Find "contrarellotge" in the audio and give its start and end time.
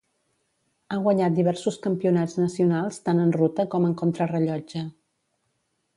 4.03-4.87